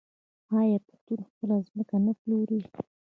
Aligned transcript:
آیا 0.59 0.77
پښتون 0.87 1.19
خپله 1.29 1.55
ځمکه 1.67 1.95
نه 2.05 2.13
پلوري؟ 2.19 2.61